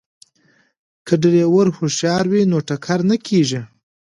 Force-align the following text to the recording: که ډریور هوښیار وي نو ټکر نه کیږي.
که 1.05 1.13
ډریور 1.21 1.67
هوښیار 1.77 2.25
وي 2.31 2.43
نو 2.51 2.57
ټکر 2.67 2.99
نه 3.09 3.17
کیږي. 3.27 3.61